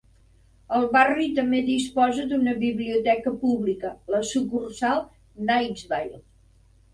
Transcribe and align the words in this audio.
El 0.77 0.85
barri 0.95 1.27
també 1.39 1.59
disposa 1.67 2.25
d'una 2.31 2.55
biblioteca 2.63 3.35
pública, 3.43 3.93
la 4.15 4.23
sucursal 4.31 5.05
Knightsville. 5.11 6.19